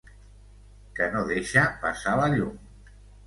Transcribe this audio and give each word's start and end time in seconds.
Que 0.99 1.09
no 1.17 1.21
deixa 1.33 1.65
passar 1.85 2.15
la 2.23 2.31
llum. 2.37 2.57